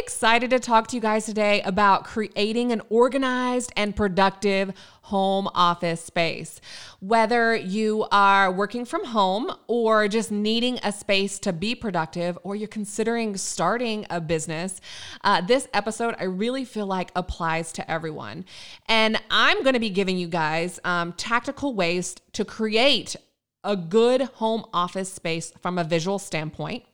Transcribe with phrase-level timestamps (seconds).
[0.00, 4.72] Excited to talk to you guys today about creating an organized and productive
[5.02, 6.60] home office space.
[7.00, 12.54] Whether you are working from home or just needing a space to be productive, or
[12.54, 14.80] you're considering starting a business,
[15.24, 18.44] uh, this episode I really feel like applies to everyone.
[18.86, 23.16] And I'm going to be giving you guys um, tactical ways to create
[23.64, 26.84] a good home office space from a visual standpoint.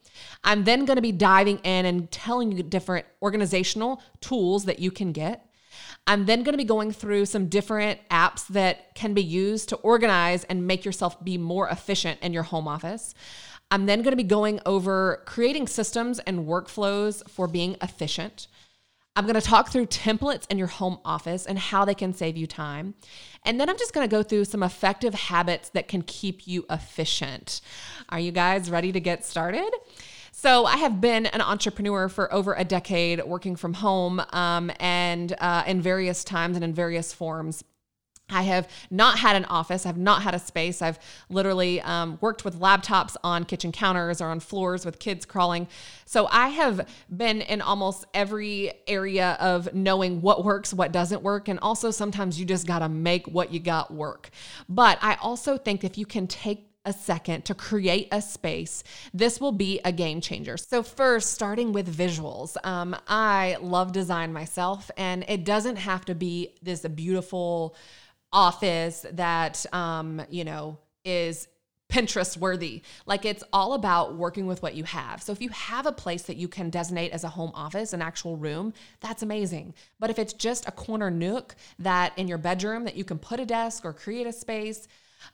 [0.43, 4.91] I'm then going to be diving in and telling you different organizational tools that you
[4.91, 5.51] can get.
[6.07, 9.77] I'm then going to be going through some different apps that can be used to
[9.77, 13.15] organize and make yourself be more efficient in your home office.
[13.71, 18.47] I'm then going to be going over creating systems and workflows for being efficient.
[19.17, 22.37] I'm going to talk through templates in your home office and how they can save
[22.37, 22.95] you time.
[23.45, 26.65] And then I'm just going to go through some effective habits that can keep you
[26.69, 27.61] efficient.
[28.09, 29.71] Are you guys ready to get started?
[30.33, 35.33] So I have been an entrepreneur for over a decade, working from home um, and
[35.39, 37.63] uh, in various times and in various forms.
[38.31, 39.85] I have not had an office.
[39.85, 40.81] I've not had a space.
[40.81, 45.69] I've literally um, worked with laptops on kitchen counters or on floors with kids crawling.
[46.07, 51.49] So I have been in almost every area of knowing what works, what doesn't work.
[51.49, 54.31] And also sometimes you just got to make what you got work.
[54.71, 59.41] But I also think if you can take a second to create a space, this
[59.41, 60.57] will be a game changer.
[60.59, 66.15] So, first, starting with visuals, um, I love design myself, and it doesn't have to
[66.15, 67.75] be this beautiful
[68.35, 71.49] office that, um, you know, is
[71.91, 72.83] Pinterest worthy.
[73.07, 75.23] Like it's all about working with what you have.
[75.23, 78.03] So if you have a place that you can designate as a home office, an
[78.03, 79.75] actual room, that's amazing.
[80.01, 83.39] But if it's just a corner nook that in your bedroom that you can put
[83.39, 84.89] a desk or create a space,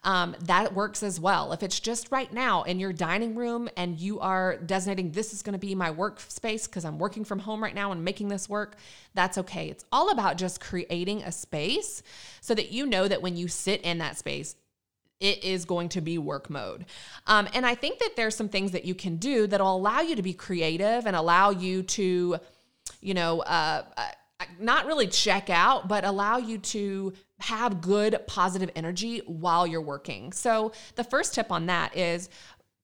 [0.05, 1.53] um, that works as well.
[1.53, 5.43] If it's just right now in your dining room and you are designating this is
[5.43, 8.49] going to be my workspace because I'm working from home right now and making this
[8.49, 8.77] work,
[9.15, 9.69] that's okay.
[9.69, 12.03] It's all about just creating a space
[12.41, 14.57] so that you know that when you sit in that space,
[15.21, 16.87] it is going to be work mode.
[17.27, 20.17] Um, and I think that there's some things that you can do that'll allow you
[20.17, 22.39] to be creative and allow you to,
[23.01, 24.09] you know, uh, uh
[24.59, 30.33] not really check out, but allow you to have good positive energy while you're working.
[30.33, 32.29] So, the first tip on that is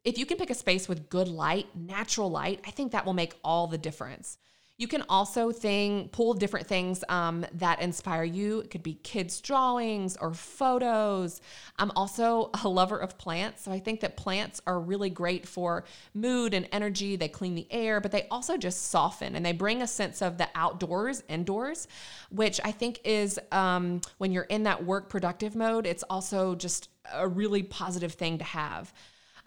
[0.05, 3.13] if you can pick a space with good light, natural light, I think that will
[3.13, 4.39] make all the difference.
[4.79, 8.61] You can also thing pull different things um, that inspire you.
[8.61, 11.41] It could be kids' drawings or photos.
[11.79, 15.85] I'm also a lover of plants, so I think that plants are really great for
[16.13, 17.17] mood and energy.
[17.17, 20.37] They clean the air, but they also just soften and they bring a sense of
[20.37, 21.89] the outdoors, indoors,
[22.31, 25.87] which I think is um, when you're in that work productive mode.
[25.87, 28.93] It's also just a really positive thing to have.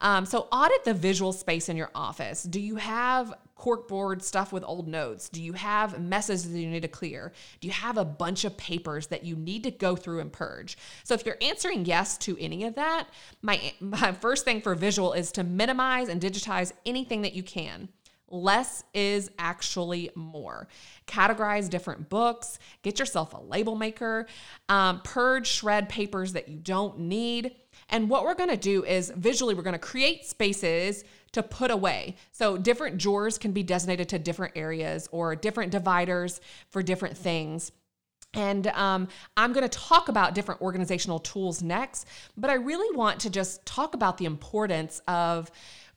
[0.01, 2.43] Um, so audit the visual space in your office.
[2.43, 5.27] Do you have corkboard stuff with old notes?
[5.29, 7.33] Do you have messes that you need to clear?
[7.59, 10.77] Do you have a bunch of papers that you need to go through and purge?
[11.03, 13.07] So if you're answering yes to any of that,
[13.41, 17.89] my my first thing for visual is to minimize and digitize anything that you can.
[18.31, 20.67] Less is actually more.
[21.07, 24.27] Categorize different books, get yourself a label maker,
[24.69, 27.55] um, purge, shred papers that you don't need.
[27.89, 32.15] And what we're gonna do is visually, we're gonna create spaces to put away.
[32.31, 37.71] So different drawers can be designated to different areas or different dividers for different things.
[38.33, 42.07] And um, I'm going to talk about different organizational tools next,
[42.37, 45.49] but I really want to just talk about the importance of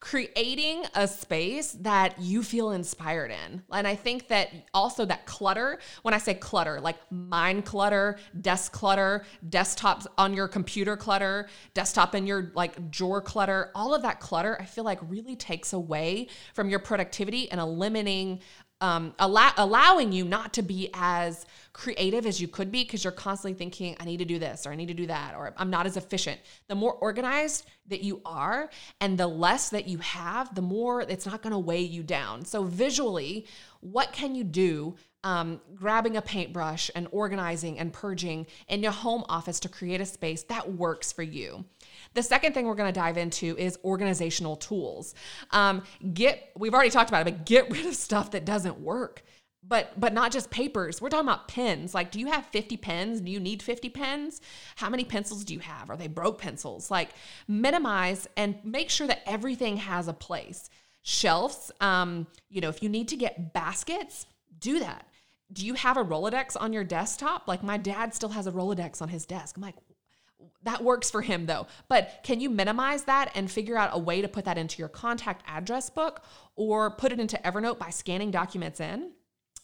[0.03, 3.63] creating a space that you feel inspired in.
[3.71, 8.73] And I think that also that clutter, when I say clutter, like mind clutter, desk
[8.73, 14.19] clutter, desktops on your computer clutter, desktop in your like drawer clutter, all of that
[14.19, 18.41] clutter, I feel like really takes away from your productivity and eliminating
[18.83, 23.13] um, allow, allowing you not to be as creative as you could be because you're
[23.13, 25.69] constantly thinking, I need to do this or I need to do that or I'm
[25.69, 26.41] not as efficient.
[26.67, 28.69] The more organized that you are
[28.99, 32.43] and the less that you have, the more it's not going to weigh you down.
[32.43, 33.47] So, visually,
[33.79, 39.23] what can you do um, grabbing a paintbrush and organizing and purging in your home
[39.29, 41.63] office to create a space that works for you.
[42.13, 45.15] The second thing we're going to dive into is organizational tools.
[45.51, 45.83] Um,
[46.13, 49.23] get we've already talked about it, but get rid of stuff that doesn't work.
[49.65, 51.01] But but not just papers.
[51.01, 51.93] We're talking about pens.
[51.93, 53.21] Like, do you have 50 pens?
[53.21, 54.41] Do you need 50 pens?
[54.75, 55.89] How many pencils do you have?
[55.89, 56.91] Are they broke pencils?
[56.91, 57.11] Like,
[57.47, 60.69] minimize and make sure that everything has a place.
[61.01, 61.71] Shelves.
[61.79, 64.25] Um, you know, if you need to get baskets,
[64.59, 65.07] do that
[65.53, 67.47] do you have a Rolodex on your desktop?
[67.47, 69.55] Like my dad still has a Rolodex on his desk.
[69.55, 69.75] I'm like,
[70.63, 71.67] that works for him though.
[71.87, 74.89] But can you minimize that and figure out a way to put that into your
[74.89, 76.23] contact address book
[76.55, 79.11] or put it into Evernote by scanning documents in?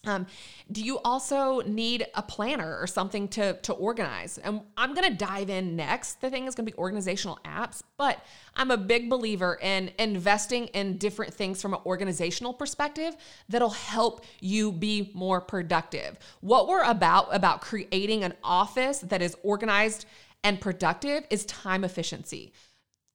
[0.06, 0.26] Um,
[0.72, 4.38] do you also need a planner or something to, to organize?
[4.38, 6.22] And I'm to dive in next.
[6.22, 8.24] The thing is to be organizational apps, but
[8.54, 13.14] I'm a big believer in investing in different things from an organizational perspective
[13.50, 16.18] that'll help you be more productive.
[16.40, 20.06] What we're about, about creating an office that is organized
[20.42, 22.52] and productive, is time efficiency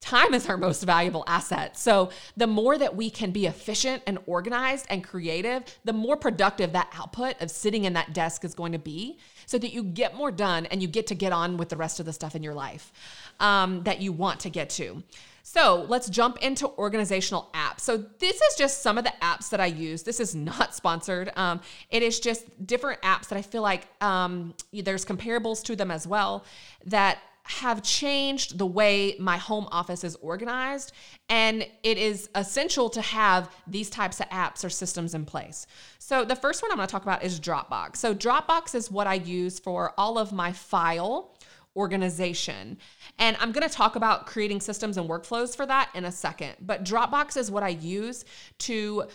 [0.06, 1.77] time is our most valuable asset.
[1.77, 6.74] So, the more that we can be efficient and organized and creative, the more productive
[6.74, 9.18] that output of sitting in that desk is going to be
[9.48, 12.00] so that you get more done and you get to get on with the rest
[12.00, 12.92] of the stuff in your life
[13.39, 15.04] um, that you want to get to.
[15.47, 17.81] So let's jump into organizational apps.
[17.81, 20.01] So this is just some of the apps that I use.
[20.01, 21.31] This is not sponsored.
[21.36, 21.62] Um,
[21.92, 26.07] it is just different apps that I feel like um, there's comparables to them as
[26.07, 26.45] well
[26.88, 30.94] that have changed the way my home office is organized.
[31.30, 35.68] And it is essential to have these types of apps or systems in place.
[36.00, 37.97] So, the first one I'm gonna talk about is Dropbox.
[37.97, 41.34] So, Dropbox is what I use for all of my file
[41.75, 42.77] organization.
[43.19, 46.56] And I'm going to talk about creating systems and workflows for that in a second.
[46.62, 48.25] But Dropbox is what I use
[48.60, 49.06] to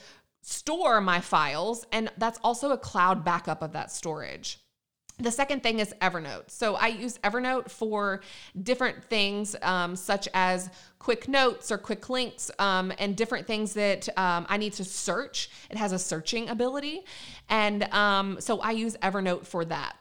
[0.42, 4.58] store my files, and that's also a cloud backup of that storage.
[5.18, 6.50] The second thing is Evernote.
[6.50, 8.22] So I use Evernote for
[8.62, 14.08] different things, um, such as quick notes or quick links, um, and different things that
[14.18, 15.50] um, I need to search.
[15.68, 17.02] It has a searching ability.
[17.50, 19.94] And um, so I use Evernote for that.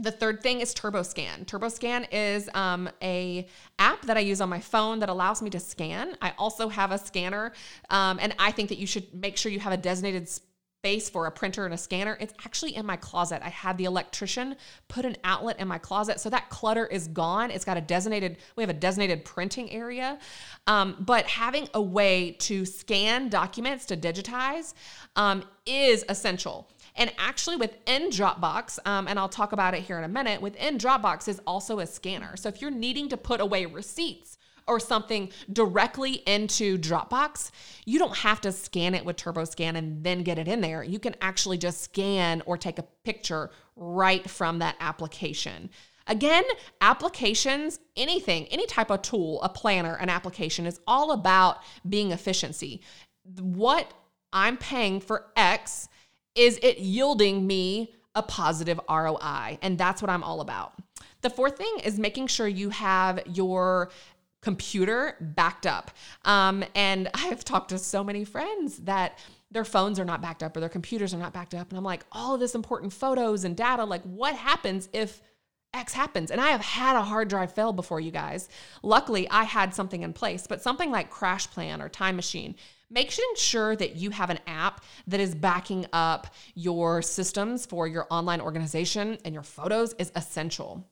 [0.00, 1.46] The third thing is TurboScan.
[1.46, 3.48] TurboScan is um, a
[3.80, 6.16] app that I use on my phone that allows me to scan.
[6.22, 7.52] I also have a scanner,
[7.90, 11.26] um, and I think that you should make sure you have a designated space for
[11.26, 12.16] a printer and a scanner.
[12.20, 13.42] It's actually in my closet.
[13.44, 14.54] I had the electrician
[14.86, 17.50] put an outlet in my closet, so that clutter is gone.
[17.50, 18.36] It's got a designated.
[18.54, 20.20] We have a designated printing area,
[20.68, 24.74] um, but having a way to scan documents to digitize
[25.16, 26.70] um, is essential.
[26.98, 30.76] And actually, within Dropbox, um, and I'll talk about it here in a minute, within
[30.76, 32.36] Dropbox is also a scanner.
[32.36, 34.36] So if you're needing to put away receipts,
[34.68, 37.50] or something directly into Dropbox,
[37.86, 40.84] you don't have to scan it with TurboScan and then get it in there.
[40.84, 45.70] You can actually just scan or take a picture right from that application.
[46.06, 46.44] Again,
[46.80, 51.58] applications, anything, any type of tool, a planner, an application is all about
[51.88, 52.82] being efficiency.
[53.40, 53.92] What
[54.32, 55.88] I'm paying for X
[56.38, 59.58] is it yielding me a positive ROI?
[59.60, 60.74] And that's what I'm all about.
[61.20, 63.90] The fourth thing is making sure you have your
[64.40, 65.90] computer backed up.
[66.24, 69.18] Um, and I've talked to so many friends that
[69.50, 71.70] their phones are not backed up or their computers are not backed up.
[71.70, 75.20] And I'm like, all of this important photos and data, like, what happens if
[75.74, 76.30] X happens.
[76.30, 78.48] And I have had a hard drive fail before, you guys.
[78.82, 82.54] Luckily, I had something in place, but something like CrashPlan or Time Machine,
[82.90, 88.06] make sure that you have an app that is backing up your systems for your
[88.10, 90.86] online organization and your photos is essential.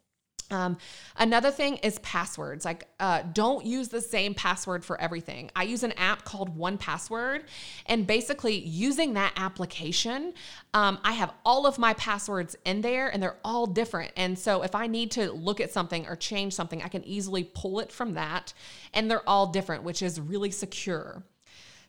[0.50, 0.78] Um,
[1.16, 2.64] another thing is passwords.
[2.64, 5.50] Like, uh, don't use the same password for everything.
[5.56, 7.42] I use an app called 1Password,
[7.86, 10.34] and basically, using that application,
[10.72, 14.12] um, I have all of my passwords in there, and they're all different.
[14.16, 17.44] And so, if I need to look at something or change something, I can easily
[17.44, 18.52] pull it from that,
[18.94, 21.24] and they're all different, which is really secure.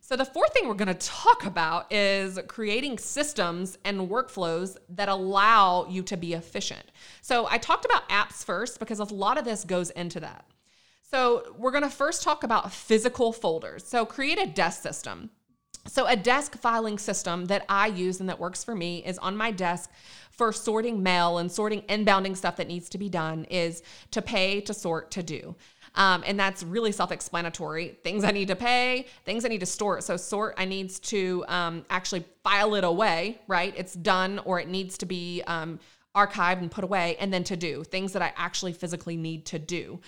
[0.07, 5.09] So, the fourth thing we're going to talk about is creating systems and workflows that
[5.09, 6.93] allow you to be efficient.
[7.21, 10.45] So, I talked about apps first because a lot of this goes into that.
[11.01, 13.85] So, we're going to first talk about physical folders.
[13.85, 15.29] So, create a desk system.
[15.87, 19.35] So, a desk filing system that I use and that works for me is on
[19.35, 19.91] my desk
[20.31, 24.61] for sorting mail and sorting inbounding stuff that needs to be done is to pay,
[24.61, 25.57] to sort, to do.
[25.97, 27.97] Um, and that's really self explanatory.
[28.03, 29.99] Things I need to pay, things I need to store.
[29.99, 33.73] So, sort, I needs to um, actually file it away, right?
[33.75, 35.79] It's done or it needs to be um,
[36.15, 37.17] archived and put away.
[37.19, 39.99] And then to do things that I actually physically need to do.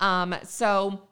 [0.00, 1.02] Um, so,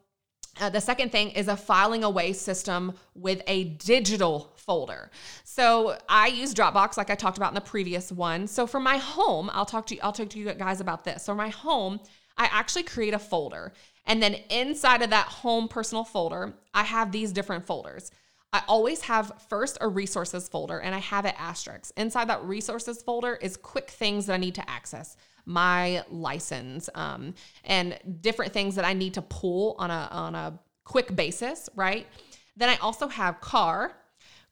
[0.60, 5.10] uh, the second thing is a filing away system with a digital folder.
[5.44, 8.46] So I use Dropbox like I talked about in the previous one.
[8.46, 11.24] So for my home, I'll talk to you I'll talk to you guys about this.
[11.24, 12.00] So my home,
[12.36, 13.72] I actually create a folder
[14.06, 18.10] and then inside of that home personal folder, I have these different folders.
[18.52, 21.92] I always have first a resources folder and I have it asterisk.
[21.96, 27.34] Inside that resources folder is quick things that I need to access, my license, um,
[27.64, 32.06] and different things that I need to pull on a on a quick basis, right?
[32.56, 33.92] Then I also have car,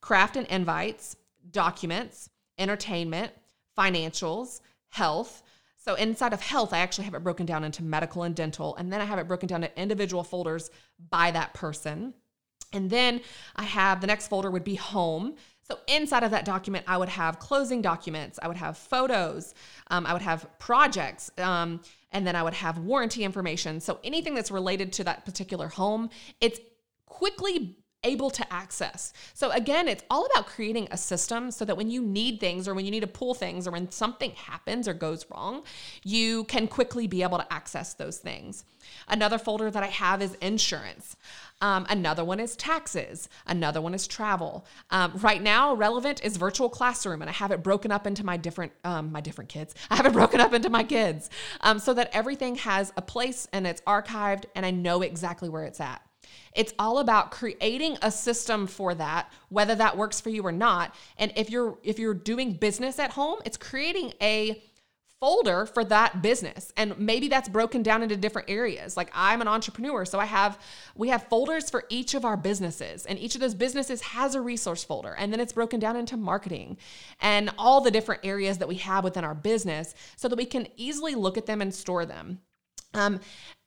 [0.01, 1.17] craft and invites,
[1.51, 3.33] documents, entertainment,
[3.77, 5.43] financials, health,
[5.83, 8.93] So inside of health, I actually have it broken down into medical and dental, and
[8.93, 10.71] then I have it broken down to individual folders
[11.09, 12.13] by that person.
[12.73, 13.23] And then
[13.57, 15.37] I have the next folder would be home.
[15.63, 19.55] So inside of that document, I would have closing documents, I would have photos,
[19.89, 21.81] um, I would have projects, um,
[22.13, 23.81] and then I would have warranty information.
[23.81, 26.11] So anything that's related to that particular home,
[26.41, 26.61] it's
[27.07, 29.13] quickly able to access.
[29.35, 32.75] So again, it's all about creating a system so that when you need things or
[32.75, 35.63] when you need to pull things or when something happens or goes wrong,
[36.03, 38.65] you can quickly be able to access those things.
[39.09, 41.17] Another folder that I have is insurance.
[41.61, 43.29] Um, another one is taxes.
[43.47, 44.65] Another one is travel.
[44.91, 48.39] Um, right now, relevant is virtual classroom, and I have it broken up into my
[48.39, 49.75] different um, my different kids.
[49.91, 51.29] I have it broken up into my kids
[51.61, 55.65] um, so that everything has a place and it's archived, and I know exactly where
[55.65, 56.01] it's at.
[56.55, 60.95] It's all about creating a system for that, whether that works for you or not.
[61.17, 64.63] And if you're if you're doing business at home, it's creating a
[65.21, 66.73] folder for that business.
[66.79, 68.97] And maybe that's broken down into different areas.
[68.97, 70.59] Like i'm an entrepreneur so i have
[70.97, 74.41] we have folders for each of our businesses and each of those businesses has a
[74.41, 76.79] resource folder and then it's broken down into marketing
[77.21, 80.67] and all the different areas that we have within our business so that we can
[80.77, 82.41] easily look at them and store them.
[82.95, 83.21] Um,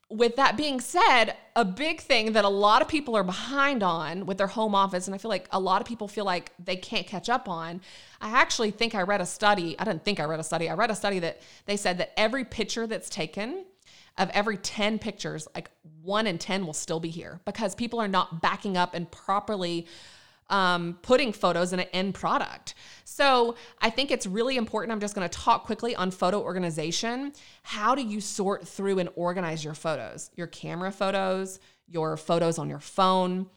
[0.10, 4.25] with that being said, a big thing that a lot of people are behind on
[4.25, 6.75] with their home office, and I feel like a lot of people feel like they
[6.75, 7.81] can't catch up on.
[8.22, 9.75] I actually think I read a study.
[9.79, 10.69] I didn't think I read a study.
[10.69, 13.65] I read a study that they said that every picture that's taken
[14.17, 18.07] of every 10 pictures, like one in 10 will still be here because people are
[18.07, 19.88] not backing up and properly
[20.53, 22.75] um, putting photos in an end product.
[23.05, 24.93] So I think it's really important.
[24.93, 27.33] I'm just going to talk quickly on photo organization.
[27.63, 32.69] How do you sort through and organize your photos, your camera photos, your photos on
[32.69, 33.48] your phone?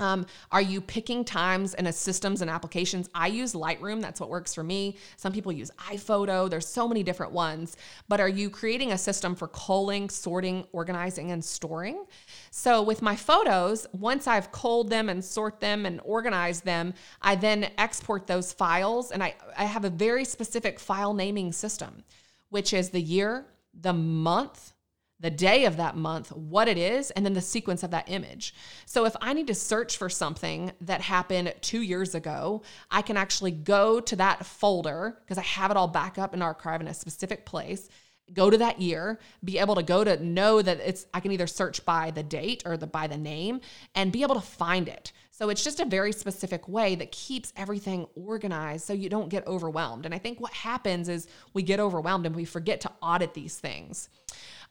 [0.00, 3.08] Um, are you picking times and systems and applications?
[3.14, 4.00] I use Lightroom.
[4.00, 4.96] That's what works for me.
[5.16, 6.48] Some people use iPhoto.
[6.48, 7.76] There's so many different ones.
[8.08, 12.04] But are you creating a system for culling, sorting, organizing, and storing?
[12.50, 17.34] So with my photos, once I've culled them and sort them and organized them, I
[17.34, 22.04] then export those files and I, I have a very specific file naming system,
[22.48, 23.46] which is the year,
[23.78, 24.72] the month,
[25.20, 28.54] the day of that month, what it is, and then the sequence of that image.
[28.86, 33.16] So if I need to search for something that happened two years ago, I can
[33.16, 36.88] actually go to that folder because I have it all back up and archive in
[36.88, 37.88] a specific place.
[38.32, 41.48] Go to that year, be able to go to know that it's I can either
[41.48, 43.60] search by the date or the by the name
[43.94, 45.12] and be able to find it.
[45.40, 49.46] So it's just a very specific way that keeps everything organized so you don't get
[49.46, 50.04] overwhelmed.
[50.04, 53.56] And I think what happens is we get overwhelmed and we forget to audit these
[53.56, 54.10] things.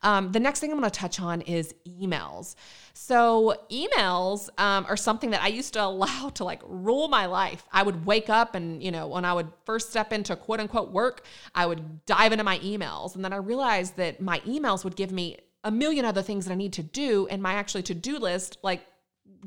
[0.03, 2.53] Um, the next thing I'm going to touch on is emails.
[2.93, 7.63] So, emails um, are something that I used to allow to like rule my life.
[7.73, 10.91] I would wake up and, you know, when I would first step into quote unquote
[10.91, 13.15] work, I would dive into my emails.
[13.15, 16.51] And then I realized that my emails would give me a million other things that
[16.51, 17.27] I need to do.
[17.31, 18.85] And my actually to do list, like,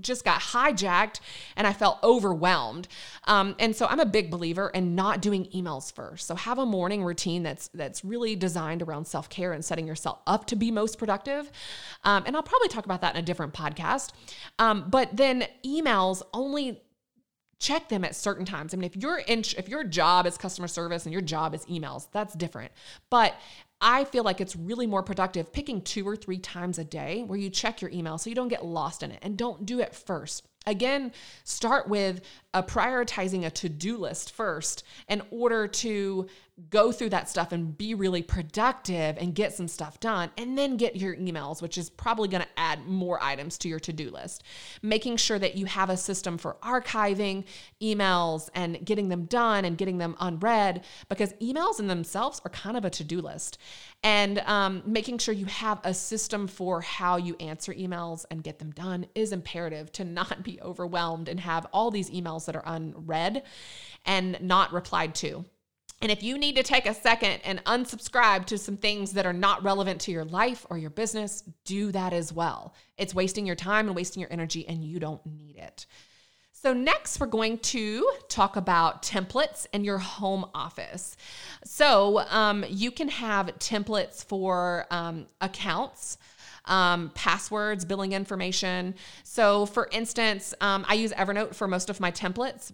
[0.00, 1.20] just got hijacked
[1.56, 2.88] and I felt overwhelmed.
[3.24, 6.26] Um, and so I'm a big believer in not doing emails first.
[6.26, 10.20] So have a morning routine that's that's really designed around self care and setting yourself
[10.26, 11.50] up to be most productive.
[12.04, 14.12] Um, and I'll probably talk about that in a different podcast.
[14.58, 16.82] Um, but then emails only
[17.62, 18.74] check them at certain times.
[18.74, 21.64] I mean, if your in, if your job is customer service and your job is
[21.66, 22.72] emails, that's different.
[23.08, 23.34] But
[23.82, 27.38] I feel like it's really more productive picking two or three times a day where
[27.38, 29.92] you check your email so you don't get lost in it and don't do it
[29.92, 30.46] first.
[30.66, 31.12] Again,
[31.42, 32.20] start with
[32.60, 36.28] prioritizing a to-do list first in order to
[36.68, 40.76] go through that stuff and be really productive and get some stuff done and then
[40.76, 44.44] get your emails which is probably going to add more items to your to-do list.
[44.82, 47.44] Making sure that you have a system for archiving
[47.80, 52.76] emails and getting them done and getting them unread because emails in themselves are kind
[52.76, 53.58] of a to-do list.
[54.04, 58.58] And um, making sure you have a system for how you answer emails and get
[58.58, 62.64] them done is imperative to not be overwhelmed and have all these emails that are
[62.66, 63.42] unread
[64.04, 65.44] and not replied to
[66.02, 69.32] and if you need to take a second and unsubscribe to some things that are
[69.32, 72.74] not relevant to your life or your business, do that as well.
[72.98, 75.86] It's wasting your time and wasting your energy, and you don't need it.
[76.50, 81.16] So, next, we're going to talk about templates in your home office.
[81.64, 86.18] So, um, you can have templates for um, accounts.
[86.66, 88.94] Um, passwords, billing information.
[89.24, 92.72] So, for instance, um, I use Evernote for most of my templates.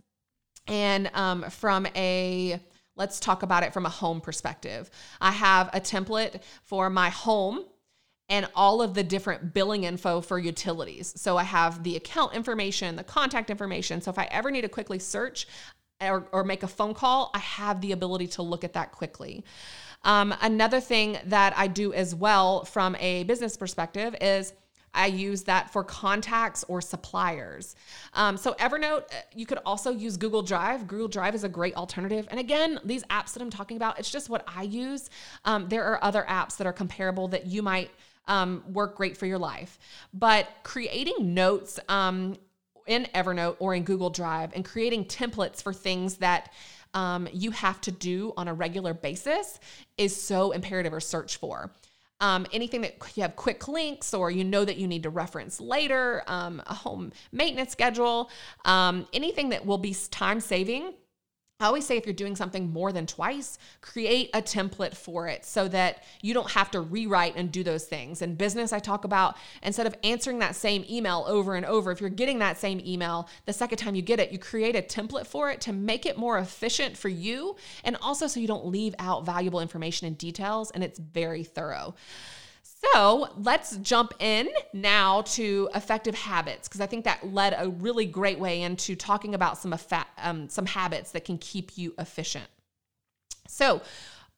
[0.66, 2.60] And um, from a
[2.98, 4.90] Let's talk about it from a home perspective.
[5.20, 7.64] I have a template for my home
[8.28, 11.14] and all of the different billing info for utilities.
[11.16, 14.02] So I have the account information, the contact information.
[14.02, 15.46] So if I ever need to quickly search
[16.00, 19.44] or, or make a phone call, I have the ability to look at that quickly.
[20.02, 24.52] Um, another thing that I do as well from a business perspective is
[24.94, 27.76] I use that for contacts or suppliers.
[28.14, 30.86] Um, so, Evernote, uh, you could also use Google Drive.
[30.88, 32.26] Google Drive is a great alternative.
[32.30, 35.10] And again, these apps that I'm talking about, it's just what I use.
[35.44, 37.90] Um, there are other apps that are comparable that you might
[38.26, 39.78] um, work great for your life.
[40.12, 42.36] But creating notes um,
[42.86, 46.52] in Evernote or in Google Drive and creating templates for things that
[46.94, 49.60] um, you have to do on a regular basis
[49.96, 51.72] is so imperative or search for.
[52.20, 55.60] Um, anything that you have quick links or you know that you need to reference
[55.60, 58.30] later, um, a home maintenance schedule,
[58.64, 60.94] um, anything that will be time saving
[61.60, 65.44] I always say if you're doing something more than twice, create a template for it
[65.44, 68.22] so that you don't have to rewrite and do those things.
[68.22, 72.00] In business, I talk about instead of answering that same email over and over, if
[72.00, 75.26] you're getting that same email the second time you get it, you create a template
[75.26, 78.94] for it to make it more efficient for you and also so you don't leave
[79.00, 81.92] out valuable information and details and it's very thorough.
[82.84, 88.06] So let's jump in now to effective habits because I think that led a really
[88.06, 89.74] great way into talking about some
[90.18, 92.46] um, some habits that can keep you efficient.
[93.48, 93.82] So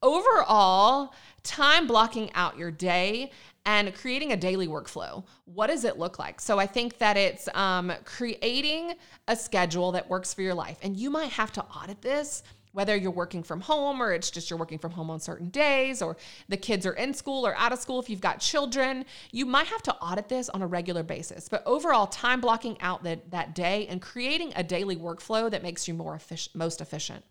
[0.03, 3.31] overall, time blocking out your day
[3.67, 5.23] and creating a daily workflow.
[5.45, 6.41] What does it look like?
[6.41, 8.95] So I think that it's um, creating
[9.29, 12.43] a schedule that works for your life, and you might have to audit this
[12.73, 16.01] whether you're working from home or it's just you're working from home on certain days
[16.03, 16.17] or
[16.49, 19.67] the kids are in school or out of school if you've got children you might
[19.67, 21.49] have to audit this on a regular basis.
[21.49, 25.89] But overall time blocking out that, that day and creating a daily workflow that makes
[25.89, 27.25] you more efficient most efficient.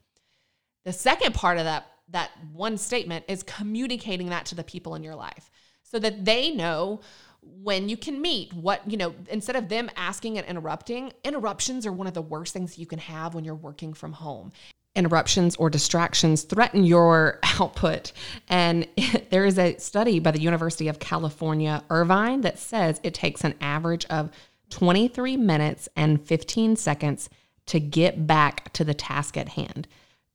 [0.85, 5.03] The second part of that that one statement is communicating that to the people in
[5.03, 5.51] your life
[5.83, 7.01] so that they know
[7.41, 11.93] when you can meet what you know instead of them asking and interrupting interruptions are
[11.93, 14.51] one of the worst things you can have when you're working from home
[14.95, 18.11] interruptions or distractions threaten your output.
[18.47, 18.87] And
[19.29, 23.55] there is a study by the University of California, Irvine, that says it takes an
[23.61, 24.29] average of
[24.69, 27.29] 23 minutes and 15 seconds
[27.67, 29.87] to get back to the task at hand.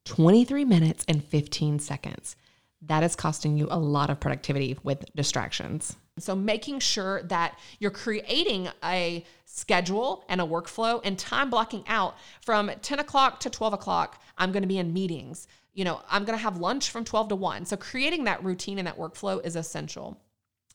[0.05, 2.37] 23 minutes and 15 seconds.
[2.83, 5.97] That is costing you a lot of productivity with distractions.
[6.19, 12.17] So, making sure that you're creating a schedule and a workflow and time blocking out
[12.41, 15.49] from 10 o'clock to 12 o'clock, I'm going to be in meetings.
[15.73, 17.65] You know, I'm going to have lunch from 12 to 1.
[17.67, 20.21] So, creating that routine and that workflow is essential.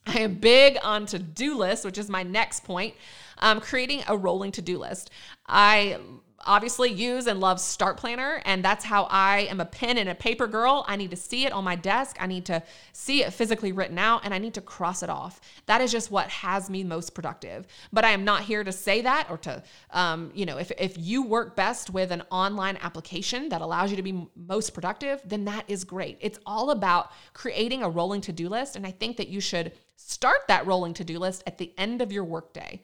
[0.06, 2.95] I am big on to do lists, which is my next point.
[3.38, 5.10] Um, creating a rolling to do list.
[5.47, 5.99] I
[6.45, 10.15] obviously use and love Start Planner, and that's how I am a pen and a
[10.15, 10.86] paper girl.
[10.88, 13.97] I need to see it on my desk, I need to see it physically written
[13.97, 15.41] out, and I need to cross it off.
[15.65, 17.67] That is just what has me most productive.
[17.91, 20.97] But I am not here to say that or to, um, you know, if, if
[20.97, 25.45] you work best with an online application that allows you to be most productive, then
[25.45, 26.17] that is great.
[26.21, 29.71] It's all about creating a rolling to do list, and I think that you should
[29.95, 32.82] start that rolling to do list at the end of your workday.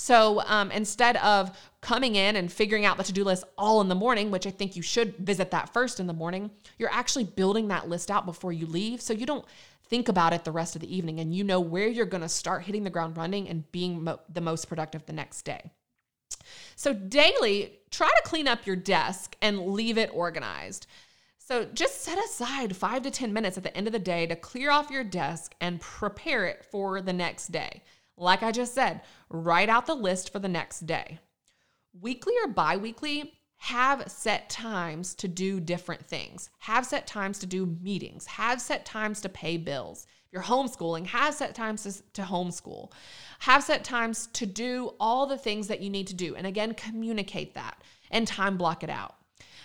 [0.00, 3.88] So um, instead of coming in and figuring out the to do list all in
[3.88, 7.24] the morning, which I think you should visit that first in the morning, you're actually
[7.24, 9.00] building that list out before you leave.
[9.00, 9.44] So you don't
[9.88, 12.28] think about it the rest of the evening and you know where you're going to
[12.28, 15.72] start hitting the ground running and being mo- the most productive the next day.
[16.76, 20.86] So, daily, try to clean up your desk and leave it organized.
[21.38, 24.36] So, just set aside five to 10 minutes at the end of the day to
[24.36, 27.82] clear off your desk and prepare it for the next day.
[28.18, 31.20] Like I just said, write out the list for the next day.
[31.98, 36.50] Weekly or bi weekly, have set times to do different things.
[36.60, 38.26] Have set times to do meetings.
[38.26, 40.06] Have set times to pay bills.
[40.26, 42.92] If you're homeschooling, have set times to, to, homeschool.
[43.40, 46.36] Have set times to do all the things that you need to do.
[46.36, 49.17] And again, communicate that and time block it out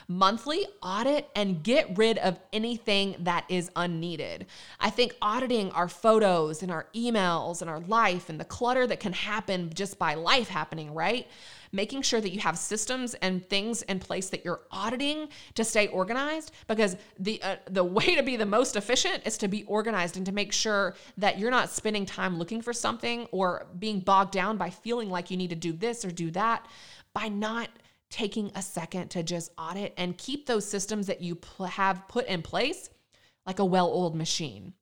[0.08, 4.46] monthly audit and get rid of anything that is unneeded.
[4.80, 9.00] I think auditing our photos and our emails and our life and the clutter that
[9.00, 11.28] can happen just by life happening, right?
[11.72, 15.88] Making sure that you have systems and things in place that you're auditing to stay
[15.88, 20.18] organized because the uh, the way to be the most efficient is to be organized
[20.18, 24.32] and to make sure that you're not spending time looking for something or being bogged
[24.32, 26.68] down by feeling like you need to do this or do that
[27.14, 27.70] by not
[28.14, 32.28] taking a second to just audit and keep those systems that you pl- have put
[32.28, 32.92] in place
[33.48, 34.74] like a well oiled machine.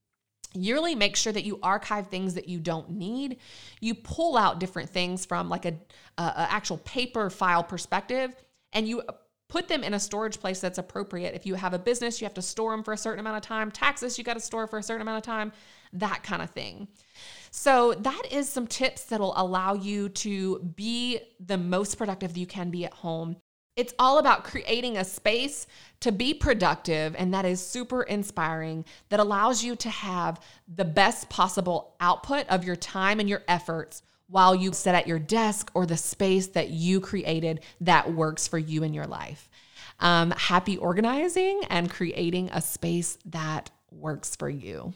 [0.53, 3.37] Yearly, make sure that you archive things that you don't need.
[3.79, 5.75] You pull out different things from like a,
[6.17, 8.35] a, a actual paper file perspective,
[8.73, 9.01] and you
[9.47, 11.33] put them in a storage place that's appropriate.
[11.33, 13.43] If you have a business, you have to store them for a certain amount of
[13.43, 13.71] time.
[13.71, 15.53] Taxes, you got to store for a certain amount of time.
[15.93, 16.89] That kind of thing.
[17.53, 22.71] So, that is some tips that'll allow you to be the most productive you can
[22.71, 23.35] be at home.
[23.75, 25.67] It's all about creating a space
[25.99, 30.39] to be productive, and that is super inspiring that allows you to have
[30.73, 35.19] the best possible output of your time and your efforts while you sit at your
[35.19, 39.49] desk or the space that you created that works for you in your life.
[39.99, 44.93] Um, happy organizing and creating a space that works for you.